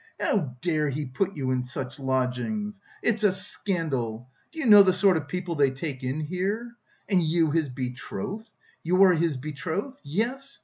[0.19, 2.81] how dare he put you in such lodgings!
[3.03, 4.31] It's a scandal!
[4.51, 6.71] Do you know the sort of people they take in here?
[7.07, 8.49] And you his betrothed!
[8.81, 9.99] You are his betrothed?
[10.03, 10.57] Yes?